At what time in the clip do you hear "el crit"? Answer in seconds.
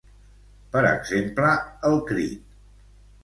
1.91-2.57